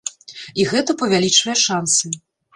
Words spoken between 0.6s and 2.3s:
І гэта павялічвае шансы.